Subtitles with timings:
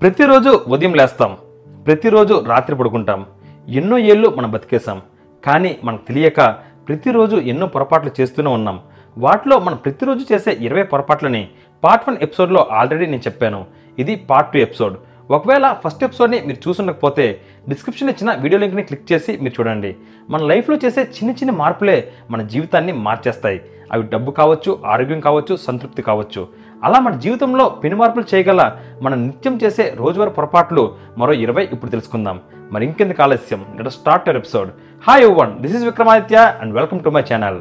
[0.00, 1.36] ప్రతిరోజు ఉదయం లేస్తాం
[1.86, 3.26] ప్రతిరోజు రాత్రి పడుకుంటాం
[3.68, 5.02] ఎన్నో ఏళ్ళు మనం బతికేసాం
[5.44, 6.40] కానీ మనకు తెలియక
[6.88, 8.80] ప్రతిరోజు ఎన్నో పొరపాట్లు చేస్తూనే ఉన్నాం.
[9.18, 11.48] వాటిలో మనం ప్రతిరోజు చేసే ఇరవై పొరపాట్లని
[11.84, 13.66] పార్ట్ వన్ ఎపిసోడ్లో ఆల్రెడీ నేను చెప్పాను.
[13.98, 14.96] ఇది పార్ట్ టూ ఎపిసోడ్.
[15.30, 19.96] ఒకవేళ ఫస్ట్ ఎపిసోడ్ని మీరు చూసుండకపోతే డిస్క్రిప్షన్ ఇచ్చిన వీడియో లింక్ని క్లిక్ చేసి మీరు చూడండి.
[20.30, 23.60] మన లైఫ్లో చేసే చిన్న చిన్న మార్పులే మన జీవితాన్ని మార్చేస్తాయి.
[23.92, 26.48] అవి డబ్బు కావచ్చు ఆరోగ్యం కావచ్చు సంతృప్తి కావచ్చు.
[26.84, 28.72] అలా మన జీవితంలో పెను మార్పులు చేయగల
[29.02, 32.40] మనం నిత్యం చేసే రోజువారీ పొరపాట్లు మరో ఇరవై ఇప్పుడు తెలుసుకుందాం.
[32.72, 33.64] మరి ఇంకెందుకు ఆలస్యం?
[33.76, 34.70] Let start your episode
[35.08, 37.60] hi one this is Vikramaditya and welcome to my channel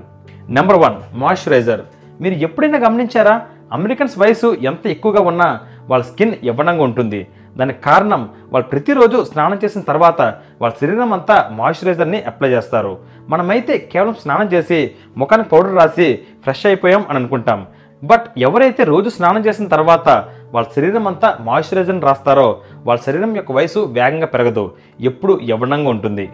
[0.49, 1.81] number one moisturiser
[2.21, 3.41] మీరు ఎప్పుడైనా గమనించారా?
[3.71, 7.27] అమెరికన్స్ వయసు ఎంత ఎక్కువగా ఉన్నా వాళ్ళ స్కిన్ యవ్వనంగా ఉంటుంది.
[7.57, 10.21] దానికి కారణం వాళ్ళు ప్రతిరోజు స్నానం చేసిన తర్వాత
[10.61, 12.97] వాళ్ళ శరీరం అంతా మాయిశ్చరైజర్ని అప్లై చేస్తారు.
[13.29, 17.67] మనమైతే కేవలం స్నానం చేసి ముఖానికి పౌడర్ రాసి ఫ్రెష్ అయిపోయాం అని అనుకుంటాం.
[18.03, 20.09] బట్ ఎవరైతే రోజు స్నానం చేసిన తర్వాత
[20.53, 24.63] వాళ్ళ శరీరం అంతా మాయిశ్చరైజర్ని రాస్తారో వాళ్ళ శరీరం యొక్క వయసు వేగంగా పెరగదు.
[25.01, 26.25] ఎప్పుడు యవ్వనంగా ఉంటుంది.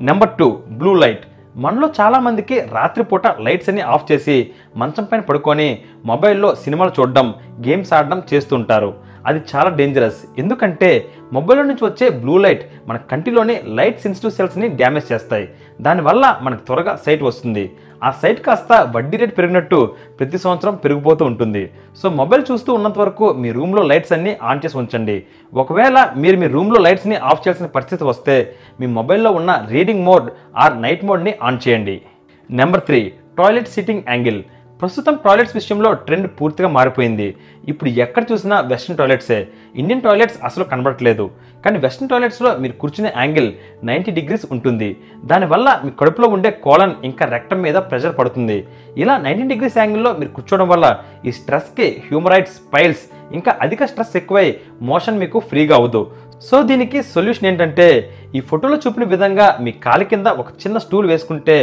[0.00, 1.24] నెంబర్ టూ బ్లూ లైట్
[1.56, 5.68] మనలో చాలామందికి రాత్రిపూట లైట్స్ అన్ని ఆఫ్ చేసి మంచం పైన పడుకొని
[6.04, 7.34] మొబైల్లో సినిమాలు చూడడం
[7.68, 8.90] గేమ్స్ ఆడడం చేస్తుంటారు.
[9.26, 15.12] అది చాలా డేంజరస్ ఎందుకంటే మొబైల్లో నుంచి వచ్చే బ్లూ లైట్ మన కంటిలోని లైట్ సెన్సిటివ్ సెల్స్ని డ్యామేజ్
[15.12, 15.48] చేస్తాయి.
[15.80, 17.72] దానివల్ల మనకు త్వరగా సైట్ వస్తుంది.
[18.04, 21.70] ఆ సైట్ కాస్త వడ్డీ రేట్ పెరిగినట్టు ప్రతి సంవత్సరం పెరిగిపోతూ ఉంటుంది.
[22.02, 25.22] సో మొబైల్ చూస్తూ ఉన్నంత వరకు మీ రూమ్లో లైట్స్ అన్నీ ఆన్ చేసి ఉంచండి.
[25.54, 30.82] ఒకవేళ మీరు మీ రూమ్లో లైట్స్ని ఆఫ్ చేయాల్సిన పరిస్థితి వస్తే మీ మొబైల్లో ఉన్న రీడింగ్ మోడ్ ఆర్
[30.82, 32.02] నైట్ మోడ్ని ఆన్ చేయండి.
[32.50, 34.42] Number three toilet sitting angle
[34.82, 37.26] ప్రస్తుతం టాయిలెట్స్ విషయంలో ట్రెండ్ పూర్తిగా మారిపోయింది.
[37.70, 39.38] ఇప్పుడు ఎక్కడ చూసినా వెస్ట్రన్ టాయిలెట్సే.
[39.80, 41.24] ఇండియన్ టాయిలెట్స్ అసలు కనబడట్లేదు.
[41.64, 43.48] కానీ వెస్ట్రన్ టాయిలెట్స్లో మీరు కూర్చునే యాంగిల్
[43.90, 44.88] నైంటీ డిగ్రీస్ ఉంటుంది.
[45.32, 48.58] దానివల్ల మీ కడుపులో ఉండే కోలన్ ఇంకా రెక్టం మీద ప్రెషర్ పడుతుంది.
[49.02, 50.88] ఇలా నైంటీ డిగ్రీస్ యాంగిల్లో మీరు కూర్చోవడం వల్ల
[51.28, 53.04] ఈ స్ట్రెస్కి హ్యూమరైడ్స్ పైల్స్
[53.38, 54.46] ఇంకా అధిక స్ట్రెస్ ఎక్కువై
[54.90, 56.02] మోషన్ మీకు ఫ్రీగా అవ్వదు.
[56.48, 57.86] సో దీనికి సొల్యూషన్ ఏంటంటే
[58.34, 61.56] ఈ ఫోటోలో చూపిన విధంగా మీ కాలి కింద ఒక చిన్న స్టూల్ వేసుకుంటే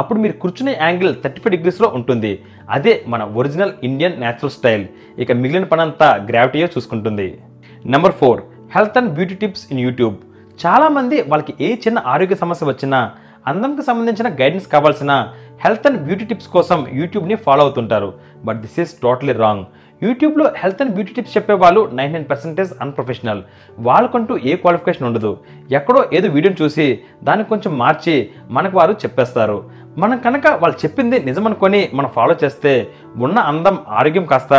[0.00, 2.32] అప్పుడు మీరు కూర్చునే యాంగిల్ థర్టీ ఫైవ్ డిగ్రీస్లో ఉంటుంది.
[2.76, 4.84] అదే మన ఒరిజినల్ ఇండియన్ న్యాచురల్ స్టైల్
[5.24, 7.28] ఇక మిగిలిన పనంతా గ్రావిటీయే చూసుకుంటుంది.
[7.94, 8.40] Number four
[8.76, 10.16] health and beauty tips in YouTube
[10.64, 12.98] చాలామంది వాళ్ళకి ఏ చిన్న ఆరోగ్య సమస్య వచ్చినా
[13.50, 15.12] అందంకి సంబంధించిన గైడెన్స్ కావాల్సిన
[15.64, 18.10] హెల్త్ అండ్ బ్యూటీ టిప్స్ కోసం యూట్యూబ్ని ఫాలో అవుతుంటారు.
[18.46, 19.64] But this is totally wrong
[20.02, 23.42] యూట్యూబ్లో హెల్త్ అండ్ బ్యూటీ టిప్స్ చెప్పే వాళ్ళు నైన్ నైన్ పర్సెంటేజ్ అన్ప్రొఫెషనల్
[23.88, 25.30] వాళ్ళకంటూ ఏ క్వాలిఫికేషన్ ఉండదు.
[25.78, 26.86] ఎక్కడో ఏదో వీడియోని చూసి
[27.28, 28.16] దాన్ని కొంచెం మార్చి
[28.56, 29.58] మనకు వారు చెప్పేస్తారు.
[29.98, 34.54] మనం కనుక వాళ్ళు చెప్పింది నిజమనుకొని మనం ఫాలో చేస్తే ఉన్న అందం ఆరోగ్యం కాస్త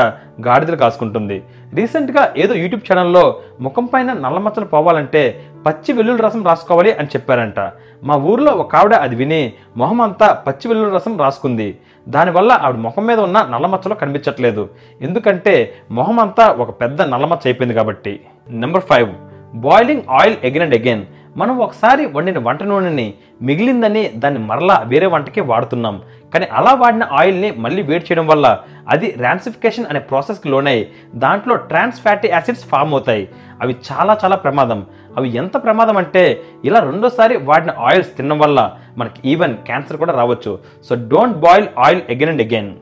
[0.48, 1.44] గాడిదలు కాసుకుంటుంది.
[1.74, 7.60] రీసెంట్గా ఏదో యూట్యూబ్ ఛానల్లో ముఖం పైన నల్ల మచ్చలు పోవాలంటే పచ్చి వెల్లుల్లి రసం రాసుకోవాలి అని చెప్పారంట.
[8.04, 11.78] మా ఊర్లో ఒక ఆవిడ అది విని మొహం అంతా పచ్చి వెల్లుల్లి రసం రాసుకుంది.
[12.10, 14.70] దానివల్ల ఆవిడ ముఖం మీద ఉన్న నల్ల మచ్చలు కనిపించట్లేదు.
[15.02, 18.20] ఎందుకంటే మొహం అంతా ఒక పెద్ద నల్లమచ్చ అయిపోయింది కాబట్టి.
[18.50, 19.10] Number five
[19.56, 25.42] boiling oil again and again మనం ఒకసారి వండిన వంట నూనెని మిగిలిందని దాన్ని మరలా వేరే వంటకి
[25.42, 26.02] వాడుతున్నాం.
[26.34, 28.60] కానీ అలా వాడిన ఆయిల్ని మళ్ళీ వేడి చేయడం వల్ల
[28.90, 33.30] అది ర్యాన్సిఫికేషన్ అనే ప్రాసెస్కి లోనై దాంట్లో ట్రాన్స్ ఫ్యాటీ యాసిడ్స్ ఫామ్ అవుతాయి.
[33.62, 34.86] అవి చాలా చాలా ప్రమాదం.
[35.18, 40.60] అవి ఎంత ప్రమాదం అంటే ఇలా రెండోసారి వాడిన ఆయిల్స్ తినడం వల్ల మనకి ఈవెన్ క్యాన్సర్ కూడా రావచ్చు.
[40.90, 42.74] So don't boil oil again and again.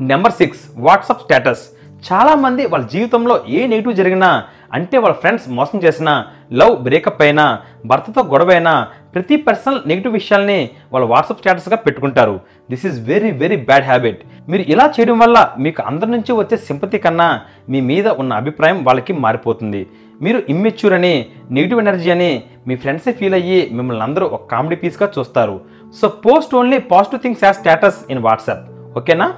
[0.00, 1.62] Number six WhatsApp status.
[2.12, 4.44] చాలామంది వాళ్ళ జీవితంలో ఏ నెగిటివ్ జరిగినా
[4.76, 6.14] అంటే వాళ్ళ ఫ్రెండ్స్ మోసం చేసినా
[6.60, 7.44] లవ్ బ్రేకప్ అయినా
[7.90, 8.72] భర్తతో గొడవ అయినా
[9.14, 10.58] ప్రతి పర్సనల్ నెగిటివ్ విషయాల్ని
[10.92, 12.34] వాళ్ళ వాట్సాప్ స్టేటస్గా పెట్టుకుంటారు.
[12.70, 14.20] This is very very bad habit
[14.50, 17.28] మీరు ఇలా చేయడం వల్ల మీకు అందరి నుంచి వచ్చే సింపతి కన్నా
[17.72, 19.82] మీ మీద ఉన్న అభిప్రాయం వాళ్ళకి మారిపోతుంది.
[20.24, 21.14] మీరు ఇమ్మెచ్యూర్ అని
[21.56, 22.30] నెగిటివ్ ఎనర్జీ అని
[22.68, 25.56] మీ ఫ్రెండ్సే ఫీల్ అయ్యి మిమ్మల్ని అందరూ ఒక కామెడీ పీస్గా చూస్తారు.
[25.98, 28.64] So post only positive things as status in WhatsApp
[29.00, 29.28] ఓకేనా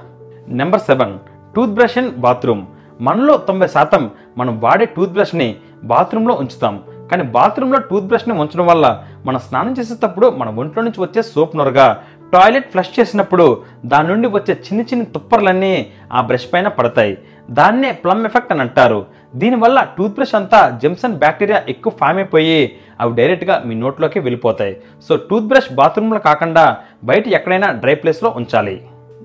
[0.61, 1.13] number seven
[1.77, 2.63] toothbrush and bathroom
[3.01, 6.75] మనలో తొంభై శాతం మనం వాడే టూత్ బ్రష్ని బాత్రూంలో ఉంచుతాం.
[7.11, 11.87] కానీ బాత్రూంలో టూత్ బ్రష్ని ఉంచడం వల్ల మనం స్నానం చేసేటప్పుడు మన ఒంట్లో నుంచి వచ్చే సోప్ నొరగా
[12.33, 15.73] టాయిలెట్ ఫ్లష్ చేసినప్పుడు దాని నుండి వచ్చే చిన్న చిన్న తుప్పర్లన్నీ
[16.13, 17.17] ఆ బ్రష్ పైన పడతాయి.
[17.51, 19.05] దాన్నే ప్లమ్ ఎఫెక్ట్ అని అంటారు.
[19.35, 24.77] దీనివల్ల టూత్ బ్రష్ అంతా జెమ్సన్ బ్యాక్టీరియా ఎక్కువ ఫామ్ అయిపోయి అవి డైరెక్ట్గా మీ నోట్లోకి వెళ్ళిపోతాయి.
[25.09, 28.77] సో టూత్ బ్రష్ బాత్రూంలో కాకుండా బయట ఎక్కడైనా డ్రై ప్లేస్లో ఉంచాలి.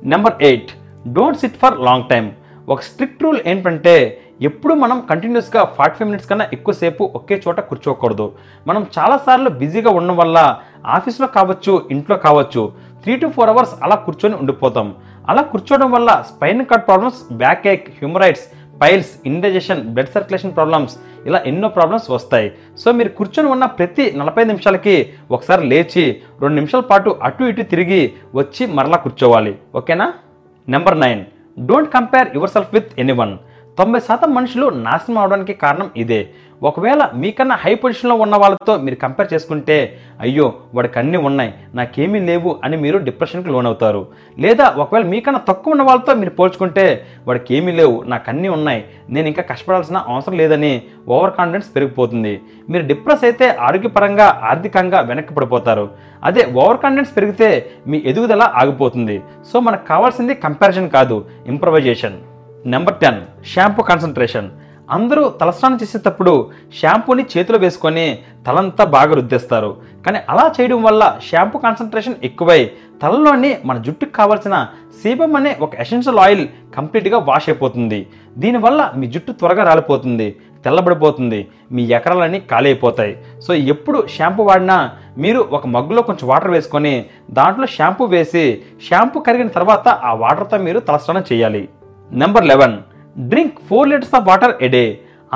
[0.05, 0.73] Number eight
[1.09, 2.31] don't sit for long time.
[2.69, 3.95] ఒక స్ట్రిక్ట్ రూల్ ఏంటంటే
[4.49, 8.27] ఎప్పుడు మనం కంటిన్యూస్గా ఫార్టీ ఫైవ్ మినిట్స్ కన్నా ఎక్కువసేపు ఒకే చోట కూర్చోకూడదు.
[8.67, 10.39] మనం చాలాసార్లు బిజీగా ఉండడం వల్ల
[10.97, 12.63] ఆఫీస్లో కావచ్చు ఇంట్లో కావచ్చు
[13.03, 14.89] త్రీ టు ఫోర్ అవర్స్ అలా కూర్చొని ఉండిపోతాం.
[15.29, 17.21] అలా కూర్చోవడం వల్ల spine gut problems
[17.75, 18.45] backache haemorrhoids
[18.83, 20.97] piles indigestion blood circulation problems
[21.27, 22.49] ఇలా ఎన్నో ప్రాబ్లమ్స్ వస్తాయి.
[22.79, 24.97] సో మీరు కూర్చొని ఉన్న ప్రతి నలభై నిమిషాలకి
[25.31, 26.05] ఒకసారి లేచి
[26.43, 28.03] రెండు నిమిషాల పాటు అటు ఇటు తిరిగి
[28.35, 29.55] వచ్చి మరలా కూర్చోవాలి.
[29.75, 30.09] ఓకేనా?
[30.69, 31.25] Number nine
[31.57, 33.35] don't compare yourself with anyone
[33.79, 36.19] తొంభై శాతం మనుషులు నాశనం అవడానికి కారణం ఇదే.
[36.63, 39.77] ఒకవేళ మీకన్నా హై పొజిషన్లో ఉన్న వాళ్ళతో మీరు కంపేర్ చేసుకుంటే
[40.21, 44.07] అయ్యో వాడికి అన్నీ ఉన్నాయి నాకేమీ లేవు అని మీరు డిప్రెషన్కి లోనవుతారు.
[44.45, 49.27] లేదా ఒకవేళ మీకన్నా తక్కువ ఉన్న వాళ్ళతో మీరు పోల్చుకుంటే వాడికి ఏమీ లేవు నాకు అన్నీ ఉన్నాయి నేను
[49.27, 52.35] ఇంకా కష్టపడాల్సిన అవసరం లేదని ఓవర్ కాన్ఫిడెన్స్ పెరిగిపోతుంది.
[52.71, 55.91] మీరు డిప్రెస్ అయితే ఆరోగ్యపరంగా ఆర్థికంగా వెనక్కి పడిపోతారు
[56.25, 59.23] అదే ఓవర్ కాన్ఫిడెన్స్ పెరిగితే మీ ఎదుగుదల ఆగిపోతుంది.
[59.53, 62.17] సో మనకు కావాల్సింది కంపారిజన్ కాదు improvisation.
[62.67, 63.21] Number ten
[63.55, 64.49] shampoo concentration.
[64.95, 66.33] అందరూ తలస్నానం చేసేటప్పుడు
[66.81, 68.07] షాంపూని చేతిలో వేసుకొని
[68.47, 69.71] తలంతా బాగా రుద్దేస్తారు.
[70.05, 72.61] కానీ అలా చేయడం వల్ల షాంపూ కాన్సన్ట్రేషన్ ఎక్కువై
[73.03, 74.57] తలలోని మన జుట్టుకు కావాల్సిన
[75.01, 76.45] సీబం అనే ఒక ఎసెన్షియల్ ఆయిల్
[76.77, 78.01] కంప్లీట్గా వాష్ అయిపోతుంది.
[78.39, 80.29] దీనివల్ల మీ జుట్టు త్వరగా రాలిపోతుంది
[80.65, 81.41] తెల్లబడిపోతుంది
[81.73, 83.13] మీ ఎకరాలన్నీ ఖాళీ అయిపోతాయి
[83.47, 84.79] సో ఎప్పుడు షాంపూ వాడినా
[85.25, 86.95] మీరు ఒక మగ్గులో కొంచెం వాటర్ వేసుకొని
[87.39, 88.45] దాంట్లో షాంపూ వేసి
[88.89, 91.63] షాంపూ కరిగిన తర్వాత ఆ వాటర్తో మీరు తలస్నానం చేయాలి.
[92.11, 92.77] Number eleven
[93.31, 94.85] drink four litres of water a day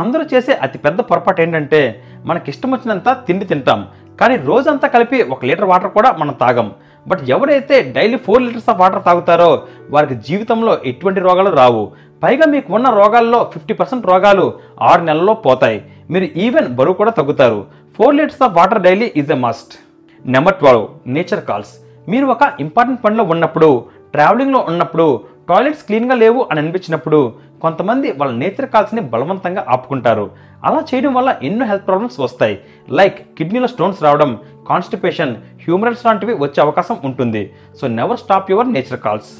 [0.00, 1.81] అందరూ చేసే అతి పెద్ద పొరపాటు ఏంటంటే
[2.29, 3.81] మనకి ఇష్టం వచ్చినంత తిండి తింటాం.
[4.21, 6.69] కానీ రోజంతా కలిపి ఒక లీటర్ వాటర్ కూడా మనం తాగం.
[7.09, 9.50] బట్ ఎవరైతే daily four litres of water తాగుతారో
[9.94, 11.85] వారికి జీవితంలో ఎటువంటి రోగాలు రావు.
[12.25, 14.47] పైగా మీకు ఉన్న రోగాల్లో ఫిఫ్టీ పర్సెంట్ రోగాలు
[14.91, 15.79] ఆరు నెలల్లో పోతాయి.
[16.12, 17.61] మీరు ఈవెన్ బరువు కూడా తగ్గుతారు.
[17.97, 19.75] Four litres of water daily is a must
[20.25, 20.87] number twelve
[21.17, 21.73] nature calls
[22.12, 23.69] మీరు ఒక ఇంపార్టెంట్ పనిలో ఉన్నప్పుడు
[24.15, 25.06] ట్రావెలింగ్లో ఉన్నప్పుడు
[25.50, 27.19] టాయిలెట్స్ క్లీన్గా లేవు అని అనిపించినప్పుడు
[27.62, 30.31] కొంతమంది వాళ్ళ నేచర్ కాల్స్ని బలవంతంగా ఆపుకుంటారు.
[30.64, 32.56] అలా చేయడం వల్ల ఎన్నో హెల్త్ ప్రాబ్లమ్స్ వస్తాయి.
[32.99, 34.38] లైక్ కిడ్నీలో స్టోన్స్ రావడం
[34.69, 35.32] కాన్స్టిపేషన్
[35.64, 37.43] హ్యూమరల్స్ లాంటివి వచ్చే అవకాశం ఉంటుంది.
[37.81, 39.31] So never stop your nature calls.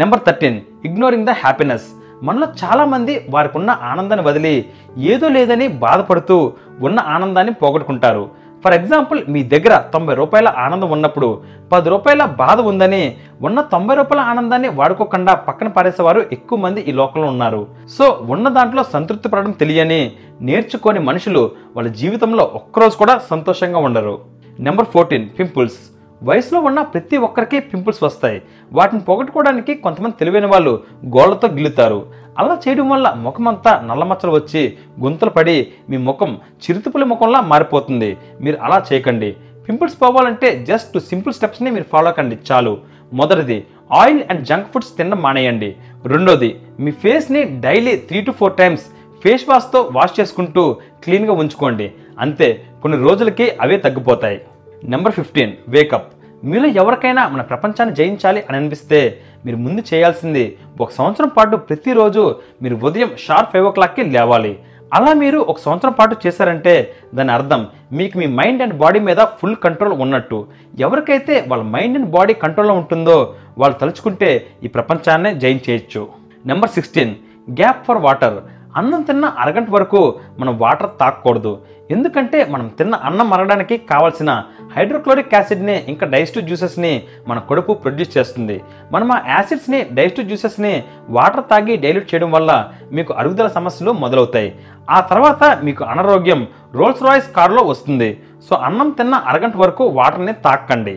[0.00, 1.86] Number thirteen ignoring the happiness.
[2.22, 4.54] మనలో చాలామంది వారికి ఉన్న ఆనందాన్ని వదిలి
[4.98, 6.36] ఏదో లేదని బాధపడుతూ
[6.80, 8.24] ఉన్న ఆనందాన్ని పోగొట్టుకుంటారు.
[8.64, 11.28] ఫర్ ఎగ్జాంపుల్ మీ దగ్గర తొంభై రూపాయల ఆనందం ఉన్నప్పుడు
[11.72, 17.28] పది రూపాయల బాధ ఉందని ఉన్న తొంభై రూపాయల ఆనందాన్ని వాడుకోకుండా పక్కన పారేసేవారు ఎక్కువ మంది ఈ లోకంలో
[17.28, 17.66] ఉన్నారు.
[17.98, 24.18] సో ఉన్న దాంట్లో సంతృప్తి పడడం తెలియని నేర్చుకోని మనుషులు వాళ్ళ జీవితంలో ఒక్కరోజు కూడా సంతోషంగా ఉండరు.
[24.60, 25.78] నెంబర్ ఫోర్టీన్ పింపుల్స్
[26.22, 28.42] వయసులో ఉన్న ప్రతి ఒక్కరికి పింపుల్స్ వస్తాయి.
[28.72, 30.72] వాటిని పోగొట్టుకోవడానికి కొంతమంది తెలివైన వాళ్ళు
[31.06, 31.98] గోళ్ళతో గిల్లుతారు.
[32.38, 38.16] అలా చేయడం వల్ల ముఖమంతా నల్లమచ్చలు వచ్చి గుంతలు పడి మీ ముఖం చిరుతుపుల ముఖంలా మారిపోతుంది.
[38.40, 39.36] మీరు అలా చేయకండి.
[39.68, 42.38] పింపుల్స్ పోవాలంటే జస్ట్ సింపుల్ స్టెప్స్ని మీరు ఫాలో కండి.
[42.52, 42.78] చాలు.
[43.12, 45.76] మొదటిది ఆయిల్ అండ్ జంక్ ఫుడ్స్ తినడం మానేయండి.
[46.06, 48.82] రెండోది మీ ఫేస్ని daily three to four times
[49.24, 51.92] face వాష్తో wash చేసుకుంటూ క్లీన్గా ఉంచుకోండి.
[52.18, 54.40] అంతే కొన్ని రోజులకి అవే తగ్గిపోతాయి.
[54.84, 56.13] Number fifteen wake up.
[56.50, 59.00] మీలో ఎవరికైనా మన ప్రపంచాన్ని జయించాలి అని అనిపిస్తే
[59.46, 60.44] మీరు ముందు చేయాల్సింది
[60.80, 62.22] ఒక సంవత్సరం పాటు ప్రతిరోజు
[62.62, 64.52] మీరు ఉదయం షార్ప్ ఫైవ్ ఓ క్లాక్కి లేవాలి.
[64.94, 66.74] అలా మీరు ఒక సంవత్సరం పాటు చేశారంటే
[67.14, 67.62] దాని అర్థం
[67.92, 70.38] మీకు మీ మైండ్ అండ్ బాడీ మీద ఫుల్ కంట్రోల్ ఉన్నట్టు.
[70.78, 73.16] ఎవరికైతే వాళ్ళ మైండ్ అండ్ బాడీ కంట్రోల్లో ఉంటుందో
[73.58, 74.30] వాళ్ళు తలుచుకుంటే
[74.64, 76.02] ఈ ప్రపంచాన్నే జయించేయచ్చు.
[76.46, 77.14] Number sixteen
[77.60, 78.38] gap for water.
[78.76, 80.00] అన్నం తిన్న అరగంట వరకు
[80.38, 81.52] మనం వాటర్ తాగకూడదు.
[81.90, 84.30] ఎందుకంటే మనం తిన్న అన్నం మరగడానికి కావాల్సిన
[84.76, 88.56] హైడ్రోక్లోరిక్ యాసిడ్ని ఇంకా డైజెస్టివ్ జ్యూసెస్ని మన కడుపు ప్రొడ్యూస్ చేస్తుంది.
[88.92, 94.50] మనం ఆ యాసిడ్స్ని డైజెస్టివ్ జ్యూసెస్ని వాటర్ తాగి డైల్యూట్ చేయడం వల్ల మీకు అరుగుదల సమస్యలు మొదలవుతాయి.
[94.90, 98.20] ఆ తర్వాత మీకు అనారోగ్యం రోల్స్ రాయిస్ కారులో వస్తుంది.
[98.48, 100.96] సో అన్నం తిన్న అరగంట వరకు వాటర్ని తాకండి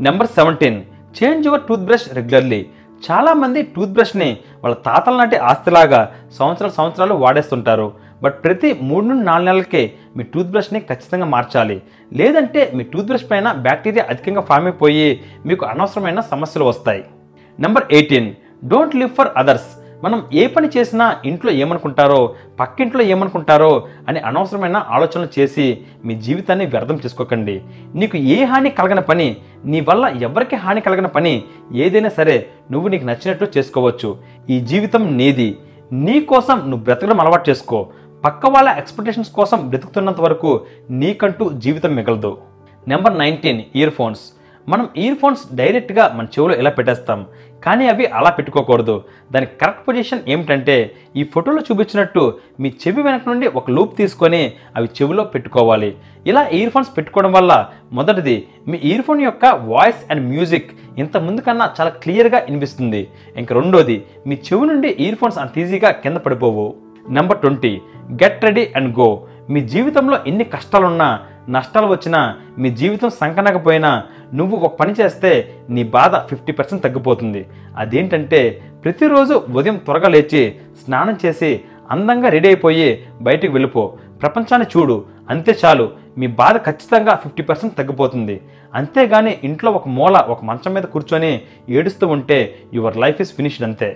[0.00, 0.82] number seventeen
[1.18, 2.66] change your toothbrush regularly.
[3.10, 7.92] చాలామంది టూత్ బ్రష్ని వాళ్ళ తాతల నాటి ఆస్తిలాగా సంవత్సరాలు సంవత్సరాలు వాడేస్తుంటారు.
[8.22, 11.82] బట్ ప్రతి మూడు నుండి నాలుగు నెలలకే మీ టూత్ బ్రష్ని ఖచ్చితంగా మార్చాలి.
[12.12, 17.04] లేదంటే మీ టూత్ బ్రష్ పైన బ్యాక్టీరియా అధికంగా ఫామ్ అయిపోయి మీకు అనవసరమైన సమస్యలు వస్తాయి.
[17.60, 18.30] Number eighteen.
[18.64, 19.68] Don't live for others.
[20.04, 26.96] మనం ఏ పని చేసినా ఇంట్లో ఏమనుకుంటారో పక్కింట్లో ఏమనుకుంటారో అని అనవసరమైన ఆలోచనలు చేసి మీ జీవితాన్ని వ్యర్థం
[27.04, 27.62] చేసుకోకండి.
[27.94, 31.44] నీకు ఏ హాని కలగని పని నీ వల్ల ఎవరికి హాని కలగని పని
[31.74, 34.18] ఏదైనా సరే నువ్వు నీకు నచ్చినట్లు చేసుకోవచ్చు.
[34.50, 35.58] ఈ జీవితం నీది.
[35.92, 37.88] నీ కోసం నువ్వు బ్రతకడం అలవాటు చేసుకో.
[38.24, 42.38] పక్క వాళ్ళ ఎక్స్పెక్టేషన్స్ కోసం బ్రతుకుతున్నంత వరకు నీకంటూ జీవితం మిగలదు.
[42.88, 44.20] నెంబర్ నైన్టీన్ ఇయర్ ఫోన్స్
[44.68, 47.26] మనం ఇయర్ ఫోన్స్ డైరెక్ట్గా మన చెవిలో ఇలా పెట్టేస్తాం.
[47.64, 49.02] కానీ అవి అలా పెట్టుకోకూడదు.
[49.32, 50.74] దానికి కరెక్ట్ పొజిషన్ ఏమిటంటే
[51.16, 52.22] ఈ ఫోటోలో చూపించినట్టు
[52.60, 55.96] మీ చెవి వెనక నుండి ఒక లూప్ తీసుకొని అవి చెవిలో పెట్టుకోవాలి.
[56.26, 57.52] ఇలా ఇయర్ ఫోన్స్ పెట్టుకోవడం వల్ల
[57.92, 58.36] మొదటిది
[58.68, 63.08] మీ ఇయర్ ఫోన్ యొక్క వాయిస్ అండ్ మ్యూజిక్ ఇంత ముందు కన్నా చాలా క్లియర్గా వినిపిస్తుంది.
[63.36, 66.74] ఇంక రెండోది మీ చెవి నుండి ఇయర్ ఫోన్స్ అంత ఈజీగా కింద పడిపోవు.
[67.08, 67.80] Number twenty
[68.12, 69.08] get ready and go
[69.50, 71.08] మీ జీవితంలో ఎన్ని కష్టాలున్నా
[71.54, 72.20] నష్టాలు వచ్చినా
[72.58, 73.90] మీ జీవితం సంకనకపోయినా
[74.34, 75.32] నువ్వు ఒక పని చేస్తే
[75.70, 77.42] నీ బాధ ఫిఫ్టీ పర్సెంట్ తగ్గిపోతుంది.
[77.76, 78.40] అదేంటంటే
[78.84, 80.42] ప్రతిరోజు ఉదయం త్వరగా లేచి
[80.82, 81.50] స్నానం చేసి
[81.90, 82.88] అందంగా రెడీ అయిపోయి
[83.20, 83.84] బయటికి వెళ్ళిపో.
[84.22, 84.96] ప్రపంచాన్ని చూడు
[85.30, 85.86] అంతే చాలు.
[86.18, 88.36] మీ బాధ ఖచ్చితంగా ఫిఫ్టీ పర్సెంట్ తగ్గిపోతుంది.
[88.74, 91.32] అంతేగాని ఇంట్లో ఒక మూల ఒక మంచం మీద కూర్చొని
[91.78, 92.38] ఏడుస్తూ ఉంటే
[92.74, 93.90] యువర్ లైఫ్ ఇస్ ఫినిష్డ్ అంతే.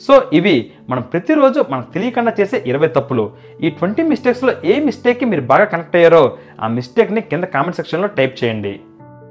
[0.00, 3.32] సో ఇవి మనం ప్రతిరోజు మనకు తెలియకుండా చేసే ఇరవై తప్పులు.
[3.62, 8.44] ఈ ట్వంటీ మిస్టేక్స్లో ఏ మిస్టేక్కి మీరు బాగా కనెక్ట్ అయ్యారో ఆ మిస్టేక్ని కింద కామెంట్ సెక్షన్లో టైప్
[8.44, 8.80] చేయండి.